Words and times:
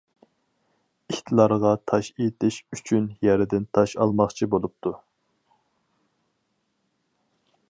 ئىتلارغا 1.15 1.73
تاش 1.91 2.09
ئېتىش 2.23 2.57
ئۈچۈن 2.77 3.07
يەردىن 3.29 3.69
تاش 3.79 3.95
ئالماقچى 4.01 4.51
بولۇپتۇ. 4.55 4.99